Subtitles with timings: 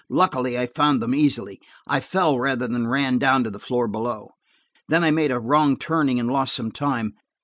[0.09, 1.61] Luckily, I found them easily.
[1.87, 4.31] I fell rather than ran down to the floor below.
[4.89, 7.13] Then I made a wrong turning and lost some time.